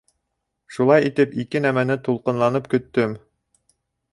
Шулай 0.77 1.05
итеп, 1.09 1.35
ике 1.43 1.61
нәмәне 1.65 1.99
тулҡынланып 2.09 2.73
көттөм. 2.73 3.15